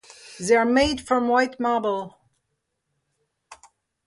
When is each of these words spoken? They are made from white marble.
They 0.39 0.55
are 0.55 0.65
made 0.65 0.99
from 0.99 1.27
white 1.27 1.59
marble. 1.59 2.17